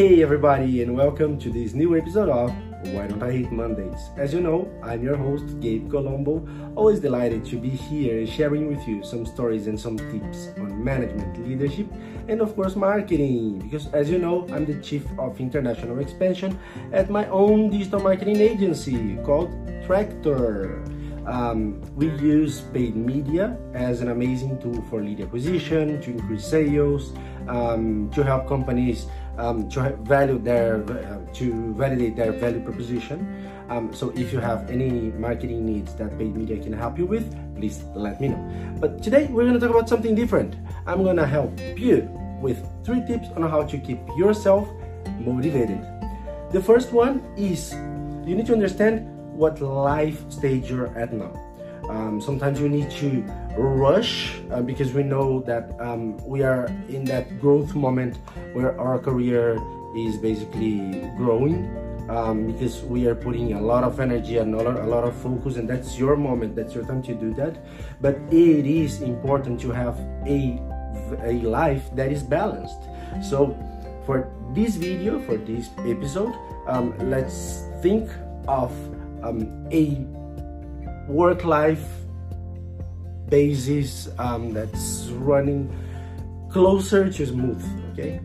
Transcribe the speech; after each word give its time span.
Hey 0.00 0.22
everybody 0.22 0.80
and 0.80 0.96
welcome 0.96 1.38
to 1.40 1.50
this 1.50 1.74
new 1.74 1.94
episode 1.94 2.30
of 2.30 2.50
Why 2.94 3.06
Don't 3.06 3.22
I 3.22 3.32
Hate 3.32 3.52
Mondays. 3.52 4.08
As 4.16 4.32
you 4.32 4.40
know, 4.40 4.66
I'm 4.82 5.02
your 5.02 5.14
host 5.14 5.60
Gabe 5.60 5.90
Colombo, 5.90 6.48
always 6.74 7.00
delighted 7.00 7.44
to 7.50 7.56
be 7.56 7.68
here 7.68 8.26
sharing 8.26 8.66
with 8.74 8.88
you 8.88 9.04
some 9.04 9.26
stories 9.26 9.66
and 9.66 9.78
some 9.78 9.98
tips 9.98 10.48
on 10.56 10.82
management, 10.82 11.46
leadership, 11.46 11.86
and 12.28 12.40
of 12.40 12.56
course 12.56 12.76
marketing. 12.76 13.58
Because 13.58 13.88
as 13.88 14.08
you 14.08 14.18
know, 14.18 14.48
I'm 14.50 14.64
the 14.64 14.80
Chief 14.80 15.04
of 15.18 15.38
International 15.38 15.98
Expansion 15.98 16.58
at 16.94 17.10
my 17.10 17.26
own 17.26 17.68
digital 17.68 18.00
marketing 18.00 18.38
agency 18.38 19.18
called 19.22 19.52
Tractor. 19.84 20.82
Um, 21.26 21.82
we 21.94 22.08
use 22.08 22.62
paid 22.72 22.96
media 22.96 23.58
as 23.74 24.00
an 24.00 24.08
amazing 24.08 24.58
tool 24.62 24.82
for 24.88 25.02
lead 25.02 25.20
acquisition, 25.20 26.00
to 26.00 26.10
increase 26.10 26.46
sales, 26.46 27.12
um, 27.48 28.10
to 28.14 28.22
help 28.22 28.46
companies 28.46 29.06
um, 29.38 29.68
to 29.70 29.96
value 30.02 30.38
their 30.38 30.82
uh, 30.84 31.18
to 31.34 31.74
validate 31.74 32.16
their 32.16 32.32
value 32.32 32.60
proposition. 32.60 33.48
Um, 33.68 33.94
so 33.94 34.10
if 34.10 34.32
you 34.32 34.40
have 34.40 34.68
any 34.68 35.12
marketing 35.14 35.64
needs 35.64 35.94
that 35.94 36.18
paid 36.18 36.34
media 36.34 36.58
can 36.58 36.72
help 36.72 36.98
you 36.98 37.06
with, 37.06 37.30
please 37.54 37.84
let 37.94 38.20
me 38.20 38.28
know. 38.28 38.76
But 38.80 39.02
today 39.02 39.26
we're 39.30 39.44
going 39.44 39.54
to 39.54 39.60
talk 39.60 39.70
about 39.70 39.88
something 39.88 40.14
different. 40.14 40.56
I'm 40.86 41.04
going 41.04 41.16
to 41.16 41.26
help 41.26 41.58
you 41.78 42.10
with 42.42 42.58
three 42.84 43.06
tips 43.06 43.28
on 43.36 43.42
how 43.48 43.62
to 43.62 43.78
keep 43.78 44.00
yourself 44.16 44.68
motivated. 45.20 45.80
The 46.50 46.60
first 46.60 46.92
one 46.92 47.22
is 47.36 47.72
you 48.26 48.34
need 48.34 48.46
to 48.46 48.52
understand 48.52 49.06
what 49.32 49.60
life 49.60 50.18
stage 50.30 50.68
you're 50.68 50.90
at 50.98 51.12
now. 51.12 51.32
Um, 51.90 52.20
sometimes 52.20 52.60
you 52.60 52.68
need 52.68 52.88
to 53.02 53.24
rush 53.58 54.38
uh, 54.52 54.62
because 54.62 54.92
we 54.92 55.02
know 55.02 55.40
that 55.40 55.74
um, 55.80 56.16
we 56.18 56.42
are 56.42 56.66
in 56.88 57.04
that 57.06 57.40
growth 57.40 57.74
moment 57.74 58.18
where 58.52 58.78
our 58.80 58.96
career 58.96 59.58
is 59.96 60.16
basically 60.16 61.10
growing 61.16 61.66
um, 62.08 62.46
because 62.46 62.82
we 62.84 63.08
are 63.08 63.16
putting 63.16 63.54
a 63.54 63.60
lot 63.60 63.82
of 63.82 63.98
energy 63.98 64.38
and 64.38 64.54
a 64.54 64.62
lot, 64.62 64.76
a 64.78 64.86
lot 64.86 65.02
of 65.02 65.16
focus 65.16 65.56
and 65.56 65.68
that's 65.68 65.98
your 65.98 66.16
moment 66.16 66.54
that's 66.54 66.76
your 66.76 66.84
time 66.84 67.02
to 67.02 67.14
do 67.14 67.34
that. 67.34 67.58
But 68.00 68.14
it 68.30 68.66
is 68.66 69.02
important 69.02 69.60
to 69.62 69.72
have 69.72 69.98
a, 70.26 70.62
a 71.24 71.42
life 71.42 71.90
that 71.96 72.12
is 72.12 72.22
balanced. 72.22 72.86
So 73.20 73.58
for 74.06 74.30
this 74.54 74.76
video 74.76 75.18
for 75.18 75.36
this 75.36 75.70
episode 75.86 76.34
um, 76.68 76.94
let's 77.10 77.64
think 77.82 78.08
of 78.46 78.70
um, 79.24 79.66
a 79.72 80.06
work-life 81.10 81.84
basis 83.28 84.08
um, 84.18 84.52
that's 84.52 85.08
running 85.18 85.70
closer 86.50 87.10
to 87.10 87.26
smooth 87.26 87.62
okay? 87.92 88.20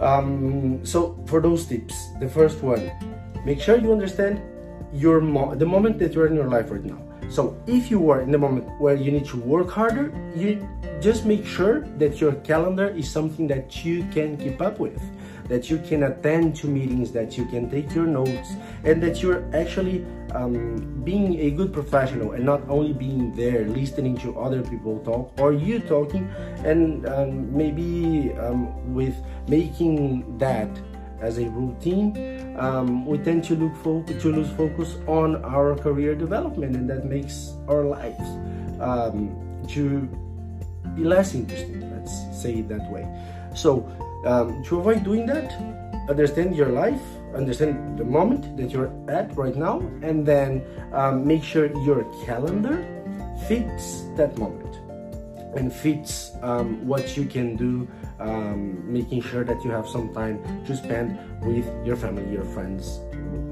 Um, 0.00 0.84
so 0.84 1.18
for 1.26 1.40
those 1.40 1.66
tips 1.66 1.94
the 2.20 2.28
first 2.28 2.62
one 2.62 2.90
make 3.44 3.60
sure 3.60 3.76
you 3.76 3.92
understand 3.92 4.40
your 4.92 5.20
mo 5.20 5.54
the 5.54 5.66
moment 5.66 5.98
that 5.98 6.14
you're 6.14 6.26
in 6.26 6.34
your 6.34 6.48
life 6.48 6.70
right 6.70 6.84
now. 6.84 7.02
So 7.28 7.60
if 7.66 7.90
you 7.90 8.08
are 8.10 8.22
in 8.22 8.30
the 8.30 8.38
moment 8.38 8.66
where 8.80 8.94
you 8.94 9.12
need 9.12 9.26
to 9.26 9.36
work 9.36 9.70
harder 9.70 10.12
you 10.34 10.66
just 11.00 11.26
make 11.26 11.44
sure 11.44 11.80
that 11.98 12.20
your 12.20 12.32
calendar 12.42 12.88
is 12.88 13.10
something 13.10 13.46
that 13.48 13.84
you 13.84 14.04
can 14.10 14.36
keep 14.36 14.62
up 14.62 14.78
with 14.80 14.98
that 15.48 15.70
you 15.70 15.78
can 15.78 16.04
attend 16.04 16.54
to 16.56 16.66
meetings, 16.66 17.10
that 17.12 17.36
you 17.36 17.46
can 17.46 17.70
take 17.70 17.94
your 17.94 18.06
notes, 18.06 18.52
and 18.84 19.02
that 19.02 19.22
you're 19.22 19.44
actually 19.54 20.04
um, 20.32 21.02
being 21.04 21.38
a 21.40 21.50
good 21.50 21.72
professional 21.72 22.32
and 22.32 22.44
not 22.44 22.60
only 22.68 22.92
being 22.92 23.34
there 23.34 23.66
listening 23.66 24.16
to 24.18 24.38
other 24.38 24.62
people 24.62 24.98
talk 25.00 25.32
or 25.40 25.52
you 25.52 25.80
talking, 25.80 26.28
and 26.64 27.06
um, 27.06 27.56
maybe 27.56 28.32
um, 28.38 28.94
with 28.94 29.16
making 29.48 30.38
that 30.38 30.68
as 31.20 31.38
a 31.38 31.48
routine, 31.48 32.56
um, 32.58 33.04
we 33.04 33.18
tend 33.18 33.42
to 33.44 33.56
look 33.56 33.74
fo- 33.82 34.02
to 34.02 34.32
lose 34.32 34.50
focus 34.52 34.96
on 35.06 35.42
our 35.44 35.74
career 35.76 36.14
development, 36.14 36.76
and 36.76 36.88
that 36.88 37.06
makes 37.06 37.54
our 37.68 37.84
lives 37.84 38.28
um, 38.80 39.34
to 39.68 40.08
be 40.94 41.04
less 41.04 41.34
interesting. 41.34 41.90
Let's 41.90 42.12
say 42.40 42.60
it 42.60 42.68
that 42.68 42.88
way. 42.90 43.06
So 43.54 43.90
um, 44.24 44.62
to 44.64 44.78
avoid 44.78 45.04
doing 45.04 45.26
that, 45.26 45.52
understand 46.08 46.56
your 46.56 46.68
life, 46.68 47.00
understand 47.34 47.98
the 47.98 48.04
moment 48.04 48.56
that 48.56 48.70
you're 48.70 48.90
at 49.08 49.34
right 49.36 49.56
now, 49.56 49.80
and 50.02 50.26
then 50.26 50.64
um, 50.92 51.26
make 51.26 51.42
sure 51.42 51.66
your 51.84 52.04
calendar 52.24 52.84
fits 53.46 54.04
that 54.16 54.36
moment 54.38 54.76
and 55.56 55.72
fits 55.72 56.32
um, 56.42 56.86
what 56.86 57.16
you 57.16 57.24
can 57.24 57.56
do, 57.56 57.88
um, 58.20 58.92
making 58.92 59.22
sure 59.22 59.44
that 59.44 59.62
you 59.64 59.70
have 59.70 59.88
some 59.88 60.12
time 60.12 60.42
to 60.66 60.76
spend 60.76 61.18
with 61.42 61.66
your 61.86 61.96
family, 61.96 62.30
your 62.32 62.44
friends, 62.44 63.00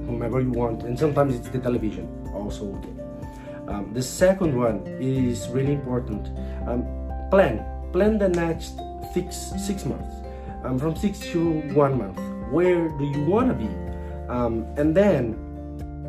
whomever 0.07 0.41
you 0.41 0.51
want, 0.51 0.83
and 0.83 0.99
sometimes 0.99 1.35
it's 1.35 1.49
the 1.49 1.59
television 1.59 2.07
also. 2.35 2.73
Um, 3.69 3.93
the 3.93 4.03
second 4.03 4.57
one 4.57 4.87
is 5.01 5.49
really 5.49 5.73
important. 5.73 6.29
Um, 6.69 6.85
plan, 7.31 7.65
plan 7.93 8.19
the 8.19 8.29
next 8.29 8.79
six 9.13 9.53
six 9.59 9.85
months 9.85 10.26
um, 10.67 10.79
from 10.79 10.97
six 10.97 11.21
to 11.21 11.61
one 11.73 11.99
month. 11.99 12.19
Where 12.51 12.89
do 12.89 13.05
you 13.05 13.25
want 13.25 13.49
to 13.49 13.55
be? 13.55 13.71
Um, 14.29 14.67
and 14.77 14.97
then 14.97 15.39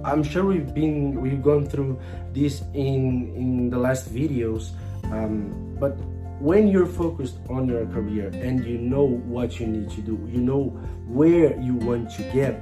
I'm 0.03 0.23
sure 0.23 0.45
we've 0.45 0.73
been 0.73 1.22
we've 1.22 1.41
gone 1.41 1.66
through 1.66 2.00
this 2.34 2.63
in 2.73 3.34
in 3.35 3.69
the 3.69 3.78
last 3.78 4.13
videos, 4.13 4.72
um, 5.12 5.78
but 5.79 5.97
when 6.40 6.67
you're 6.67 6.85
focused 6.85 7.38
on 7.50 7.67
your 7.67 7.85
career 7.88 8.29
and 8.34 8.63
you 8.63 8.78
know 8.78 9.03
what 9.03 9.59
you 9.59 9.67
need 9.67 9.90
to 9.91 10.01
do, 10.01 10.19
you 10.29 10.40
know 10.40 10.69
where 11.07 11.59
you 11.59 11.73
want 11.73 12.12
to 12.12 12.22
get, 12.31 12.62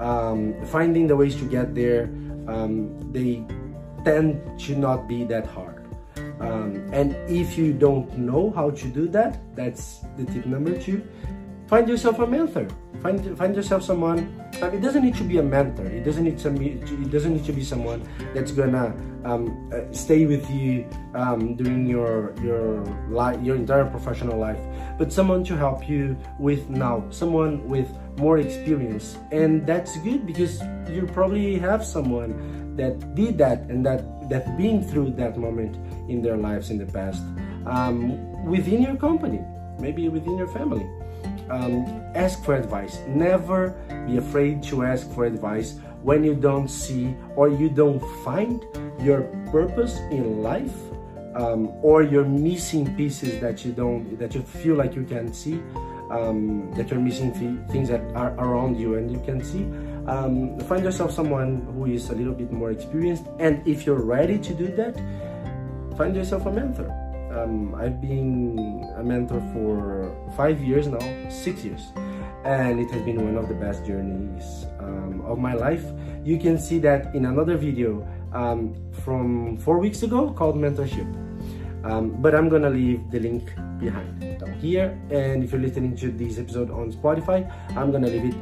um, 0.00 0.54
finding 0.66 1.06
the 1.06 1.14
ways 1.14 1.36
to 1.36 1.44
get 1.44 1.74
there, 1.74 2.10
um, 2.48 2.90
they 3.12 3.44
tend 4.04 4.42
to 4.58 4.74
not 4.74 5.06
be 5.06 5.22
that 5.24 5.46
hard. 5.46 5.81
Um, 6.42 6.82
and 6.92 7.14
if 7.30 7.56
you 7.56 7.72
don't 7.72 8.10
know 8.18 8.50
how 8.50 8.70
to 8.70 8.86
do 8.88 9.06
that, 9.08 9.38
that's 9.54 10.04
the 10.16 10.24
tip 10.24 10.44
number 10.44 10.78
two. 10.78 11.06
Find 11.68 11.88
yourself 11.88 12.18
a 12.18 12.26
mentor. 12.26 12.68
Find 13.00 13.38
find 13.38 13.56
yourself 13.56 13.82
someone. 13.82 14.28
It 14.60 14.82
doesn't 14.82 15.02
need 15.02 15.16
to 15.16 15.24
be 15.24 15.38
a 15.38 15.42
mentor. 15.42 15.86
It 15.86 16.04
doesn't 16.04 16.22
need 16.22 16.38
to 16.40 16.50
be. 16.50 16.76
It 16.84 17.10
doesn't 17.10 17.32
need 17.32 17.46
to 17.46 17.52
be 17.52 17.64
someone 17.64 18.06
that's 18.34 18.52
gonna 18.52 18.94
um, 19.24 19.72
uh, 19.72 19.90
stay 19.90 20.26
with 20.26 20.44
you 20.50 20.84
um, 21.14 21.54
during 21.56 21.86
your 21.86 22.34
your 22.44 22.84
life, 23.08 23.40
your 23.40 23.56
entire 23.56 23.86
professional 23.86 24.38
life. 24.38 24.60
But 24.98 25.12
someone 25.12 25.44
to 25.44 25.56
help 25.56 25.88
you 25.88 26.14
with 26.38 26.68
now. 26.68 27.08
Someone 27.10 27.66
with 27.66 27.88
more 28.18 28.38
experience, 28.38 29.16
and 29.32 29.66
that's 29.66 29.96
good 30.04 30.26
because 30.26 30.60
you 30.90 31.08
probably 31.14 31.58
have 31.58 31.86
someone 31.86 32.61
that 32.76 33.14
did 33.14 33.38
that 33.38 33.60
and 33.70 33.84
that 33.84 34.02
that 34.28 34.56
been 34.56 34.82
through 34.82 35.10
that 35.12 35.36
moment 35.36 35.76
in 36.08 36.22
their 36.22 36.36
lives 36.36 36.70
in 36.70 36.78
the 36.78 36.86
past 36.86 37.22
um, 37.66 38.16
within 38.44 38.82
your 38.82 38.96
company 38.96 39.40
maybe 39.82 40.08
within 40.08 40.38
your 40.38 40.48
family. 40.48 40.88
Um, 41.50 41.84
ask 42.14 42.42
for 42.44 42.54
advice. 42.54 42.98
Never 43.08 43.70
be 44.06 44.16
afraid 44.16 44.62
to 44.64 44.84
ask 44.84 45.10
for 45.12 45.24
advice 45.24 45.78
when 46.02 46.24
you 46.24 46.34
don't 46.34 46.68
see 46.68 47.14
or 47.36 47.48
you 47.48 47.68
don't 47.68 48.00
find 48.24 48.64
your 49.00 49.22
purpose 49.50 49.98
in 50.10 50.42
life 50.42 50.74
um, 51.34 51.68
or 51.82 52.02
you're 52.02 52.24
missing 52.24 52.94
pieces 52.96 53.40
that 53.40 53.64
you 53.64 53.72
don't 53.72 54.18
that 54.18 54.34
you 54.34 54.42
feel 54.42 54.76
like 54.76 54.94
you 54.94 55.04
can 55.04 55.32
see 55.32 55.62
um, 56.12 56.70
that 56.76 56.90
you're 56.90 57.00
missing 57.00 57.32
th 57.32 57.56
things 57.72 57.88
that 57.88 58.04
are 58.14 58.36
around 58.36 58.78
you. 58.78 58.94
And 59.00 59.10
you 59.10 59.20
can 59.24 59.42
see 59.42 59.64
um, 60.06 60.60
find 60.68 60.84
yourself 60.84 61.10
someone 61.10 61.66
who 61.74 61.86
is 61.86 62.10
a 62.10 62.14
little 62.14 62.36
bit 62.36 62.52
more 62.52 62.70
experienced. 62.70 63.24
And 63.40 63.66
if 63.66 63.86
you're 63.86 64.04
ready 64.04 64.38
to 64.38 64.52
do 64.54 64.68
that 64.76 64.94
find 65.96 66.16
yourself 66.16 66.46
a 66.46 66.52
mentor. 66.52 66.90
Um, 67.32 67.74
I've 67.74 68.00
been 68.00 68.90
a 68.96 69.02
mentor 69.02 69.40
for 69.52 70.12
five 70.36 70.60
years 70.60 70.86
now 70.86 71.00
six 71.30 71.64
years. 71.64 71.80
And 72.44 72.80
it 72.80 72.90
has 72.90 73.02
been 73.02 73.22
one 73.24 73.36
of 73.36 73.48
the 73.48 73.54
best 73.54 73.86
journeys 73.86 74.66
um, 74.80 75.22
of 75.24 75.38
my 75.38 75.54
life. 75.54 75.84
You 76.24 76.38
can 76.38 76.58
see 76.58 76.78
that 76.80 77.14
in 77.14 77.24
another 77.26 77.56
video 77.56 78.06
um, 78.32 78.74
from 79.04 79.56
four 79.58 79.78
weeks 79.78 80.02
ago 80.02 80.32
called 80.32 80.56
mentorship 80.56 81.06
um, 81.84 82.10
but 82.22 82.34
I'm 82.34 82.48
gonna 82.48 82.70
leave 82.70 83.10
the 83.10 83.20
link 83.20 83.54
behind. 83.78 84.38
Down 84.38 84.52
here 84.54 84.98
and 85.10 85.44
if 85.44 85.52
you're 85.52 85.60
listening 85.60 85.96
to 85.96 86.10
this 86.10 86.38
episode 86.38 86.70
on 86.70 86.92
Spotify 86.92 87.50
I'm 87.76 87.92
gonna 87.92 88.08
leave 88.08 88.34
it 88.34 88.36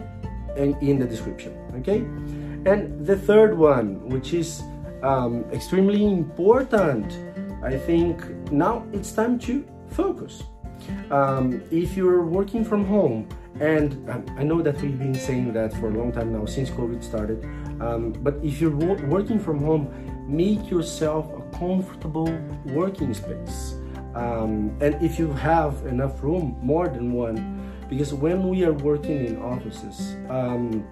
in, 0.56 0.76
in 0.80 0.98
the 0.98 1.06
description 1.06 1.52
okay? 1.76 1.98
And 2.70 3.06
the 3.06 3.16
third 3.16 3.56
one 3.56 4.08
which 4.08 4.34
is 4.34 4.62
um, 5.02 5.44
extremely 5.52 6.04
important 6.04 7.12
I 7.62 7.76
think 7.76 8.24
now 8.50 8.86
it's 8.92 9.12
time 9.12 9.38
to 9.40 9.64
focus. 9.90 10.42
Um, 11.10 11.62
if 11.70 11.96
you're 11.96 12.24
working 12.24 12.64
from 12.64 12.86
home 12.86 13.28
and 13.60 14.08
um, 14.10 14.24
I 14.36 14.42
know 14.42 14.62
that 14.62 14.80
we've 14.80 14.98
been 14.98 15.14
saying 15.14 15.52
that 15.52 15.72
for 15.74 15.88
a 15.88 15.92
long 15.92 16.12
time 16.12 16.32
now 16.32 16.46
since 16.46 16.70
COVID 16.70 17.02
started. 17.04 17.44
Um, 17.80 18.12
but 18.12 18.34
if 18.42 18.60
you're 18.60 18.74
working 18.74 19.38
from 19.38 19.62
home 19.62 19.92
make 20.30 20.70
yourself 20.70 21.26
a 21.36 21.58
comfortable 21.58 22.32
working 22.66 23.12
space. 23.12 23.74
Um, 24.14 24.76
and 24.80 24.94
if 25.02 25.18
you 25.18 25.32
have 25.32 25.84
enough 25.86 26.22
room 26.22 26.56
more 26.62 26.88
than 26.88 27.12
one. 27.12 27.58
Because 27.88 28.14
when 28.14 28.48
we 28.48 28.64
are 28.64 28.72
working 28.72 29.26
in 29.26 29.42
offices, 29.42 30.14
um, 30.28 30.86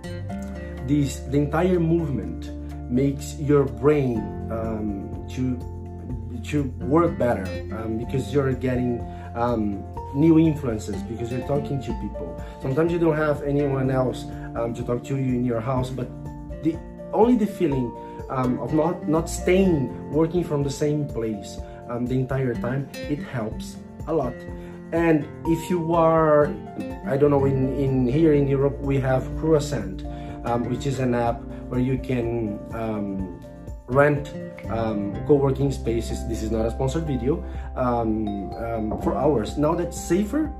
this 0.89 1.21
the 1.31 1.39
entire 1.39 1.79
movement 1.79 2.51
makes 2.91 3.39
your 3.39 3.65
brain 3.65 4.19
um, 4.51 5.27
to 5.31 5.57
to 6.51 6.65
work 6.81 7.17
better 7.17 7.45
because 7.99 8.33
you're 8.33 8.53
getting 8.53 8.99
new 10.15 10.39
influences 10.39 11.03
because 11.03 11.31
you're 11.31 11.47
talking 11.47 11.81
to 11.83 11.93
people. 12.01 12.43
Sometimes 12.61 12.93
you 12.93 12.99
don't 12.99 13.17
have 13.17 13.43
anyone 13.43 13.91
else 13.91 14.25
um, 14.57 14.75
to 14.75 14.83
talk 14.83 15.05
to 15.05 15.17
you 15.17 15.35
in 15.37 15.45
your 15.45 15.61
house, 15.61 15.91
but 15.91 16.09
the 16.63 16.77
only 17.13 17.37
the 17.37 17.47
feeling 17.47 17.93
um, 18.31 18.59
of 18.61 18.75
not 18.75 19.09
not 19.09 19.29
staying 19.29 20.11
working 20.11 20.45
from 20.45 20.63
the 20.63 20.71
same 20.71 21.07
place 21.07 21.59
um, 21.89 22.07
the 22.07 22.15
entire 22.15 22.55
time 22.55 22.89
it 22.95 23.23
helps 23.23 23.77
a 24.07 24.13
lot. 24.13 24.35
And 24.93 25.29
if 25.47 25.69
you 25.69 25.95
are, 25.95 26.47
I 27.07 27.19
don't 27.19 27.31
know, 27.31 27.45
in, 27.45 27.75
in 27.79 28.07
here 28.07 28.33
in 28.33 28.49
Europe 28.49 28.79
we 28.81 28.99
have 29.01 29.25
Croissant, 29.39 30.05
um, 30.45 30.65
which 30.71 30.87
is 30.87 30.99
an 30.99 31.15
app 31.15 31.43
where 31.69 31.81
you 31.81 31.99
can 31.99 32.59
um, 32.73 33.41
rent 33.89 34.35
um, 34.69 35.15
co-working 35.27 35.73
spaces. 35.73 36.27
This 36.29 36.43
is 36.43 36.51
not 36.51 36.67
a 36.67 36.71
sponsored 36.71 37.05
video 37.05 37.43
um, 37.75 38.53
um, 38.55 39.01
for 39.03 39.17
hours. 39.17 39.59
Now 39.59 39.75
that's 39.75 39.99
safer. 39.99 40.53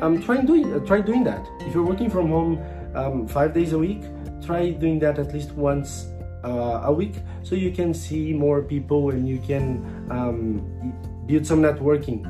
Um, 0.00 0.22
try 0.22 0.40
doing 0.40 0.72
uh, 0.72 0.78
try 0.80 1.00
doing 1.00 1.24
that. 1.24 1.44
If 1.60 1.74
you're 1.74 1.84
working 1.84 2.10
from 2.10 2.30
home 2.30 2.62
um, 2.94 3.26
five 3.26 3.52
days 3.52 3.72
a 3.72 3.78
week, 3.78 4.02
try 4.44 4.70
doing 4.70 4.98
that 5.00 5.18
at 5.18 5.34
least 5.34 5.52
once 5.52 6.06
uh, 6.44 6.82
a 6.84 6.92
week, 6.92 7.16
so 7.42 7.54
you 7.54 7.72
can 7.72 7.92
see 7.92 8.32
more 8.32 8.62
people 8.62 9.10
and 9.10 9.28
you 9.28 9.38
can 9.38 9.82
um, 10.10 10.62
build 11.26 11.46
some 11.46 11.60
networking. 11.60 12.24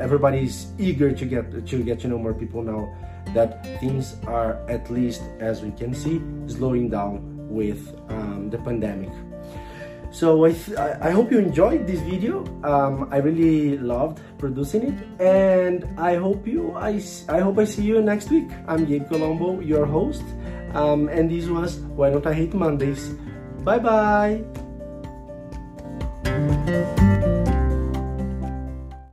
everybody's 0.00 0.72
eager 0.78 1.12
to 1.12 1.24
get 1.26 1.66
to 1.66 1.82
get 1.82 2.00
to 2.00 2.08
know 2.08 2.18
more 2.18 2.32
people 2.32 2.62
now 2.62 2.88
that 3.34 3.66
things 3.80 4.16
are 4.26 4.62
at 4.70 4.88
least 4.88 5.20
as 5.40 5.60
we 5.60 5.70
can 5.72 5.92
see 5.92 6.22
slowing 6.46 6.88
down 6.88 7.20
with 7.50 7.92
the 8.48 8.58
pandemic. 8.64 9.12
So 10.16 10.46
I, 10.46 10.56
I 11.02 11.10
hope 11.10 11.30
you 11.30 11.38
enjoyed 11.38 11.86
this 11.86 12.00
video. 12.00 12.40
Um, 12.64 13.06
I 13.12 13.18
really 13.18 13.76
loved 13.76 14.22
producing 14.38 14.88
it 14.88 15.20
and 15.20 15.84
I 16.00 16.16
hope 16.16 16.46
you 16.46 16.72
I, 16.72 17.04
I 17.28 17.40
hope 17.40 17.58
I 17.58 17.66
see 17.66 17.82
you 17.82 18.00
next 18.00 18.30
week. 18.30 18.48
I'm 18.66 18.86
Gabe 18.86 19.06
Colombo, 19.10 19.60
your 19.60 19.84
host. 19.84 20.24
Um, 20.72 21.10
and 21.10 21.30
this 21.30 21.48
was 21.48 21.80
Why 22.00 22.08
Don't 22.08 22.26
I 22.26 22.32
Hate 22.32 22.54
Mondays. 22.54 23.12
Bye 23.60 23.78
bye. 23.78 24.65